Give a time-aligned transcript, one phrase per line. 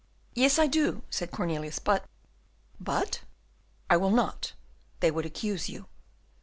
[0.33, 2.05] "Yes, I do," said Cornelius, "but"
[2.91, 3.21] "But?"
[3.87, 4.53] "I will not,
[4.99, 5.85] they would accuse you."